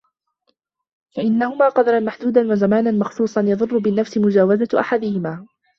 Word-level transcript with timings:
فَإِنَّ 1.15 1.39
لَهُمَا 1.39 1.69
قَدْرًا 1.69 1.99
مَحْدُودًا 1.99 2.51
وَزَمَانًا 2.51 2.91
مَخْصُوصًا 2.91 3.41
يَضُرُّ 3.41 3.77
بِالنَّفْسِ 3.77 4.17
مُجَاوَزَةُ 4.17 4.79
أَحَدِهِمَا 4.79 5.45